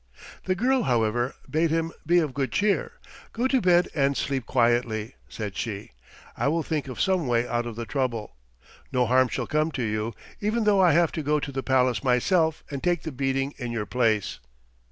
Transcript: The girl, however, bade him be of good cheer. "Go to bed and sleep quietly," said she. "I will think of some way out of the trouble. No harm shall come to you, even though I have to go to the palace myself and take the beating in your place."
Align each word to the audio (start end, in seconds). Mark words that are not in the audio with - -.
The 0.45 0.55
girl, 0.55 0.81
however, 0.81 1.35
bade 1.47 1.69
him 1.69 1.91
be 2.07 2.17
of 2.17 2.33
good 2.33 2.51
cheer. 2.51 2.93
"Go 3.33 3.47
to 3.47 3.61
bed 3.61 3.87
and 3.93 4.17
sleep 4.17 4.47
quietly," 4.47 5.13
said 5.29 5.55
she. 5.55 5.91
"I 6.35 6.47
will 6.47 6.63
think 6.63 6.87
of 6.87 6.99
some 6.99 7.27
way 7.27 7.47
out 7.47 7.67
of 7.67 7.75
the 7.75 7.85
trouble. 7.85 8.35
No 8.91 9.05
harm 9.05 9.27
shall 9.27 9.45
come 9.45 9.69
to 9.73 9.83
you, 9.83 10.15
even 10.39 10.63
though 10.63 10.81
I 10.81 10.93
have 10.93 11.11
to 11.11 11.21
go 11.21 11.39
to 11.39 11.51
the 11.51 11.61
palace 11.61 12.03
myself 12.03 12.63
and 12.71 12.81
take 12.81 13.03
the 13.03 13.11
beating 13.11 13.53
in 13.59 13.71
your 13.71 13.85
place." 13.85 14.39